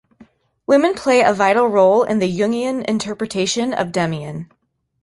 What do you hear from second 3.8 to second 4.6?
"Demian".